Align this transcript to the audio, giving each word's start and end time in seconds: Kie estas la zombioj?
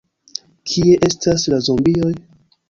Kie 0.71 0.95
estas 1.09 1.45
la 1.55 1.61
zombioj? 1.69 2.11